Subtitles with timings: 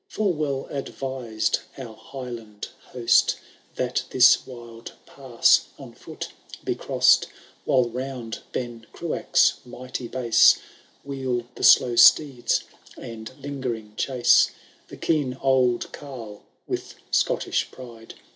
[0.07, 3.37] Full well advised our Highland host,
[3.75, 6.29] That this wild pass on foot
[6.63, 7.27] be crossed,
[7.67, 10.57] WhUe round Ben Cruach^s mighty base
[11.03, 12.63] Wheel the slow steeds
[12.97, 14.49] and lingering chaise.
[14.87, 18.15] The keen old carle, with Scottish pride.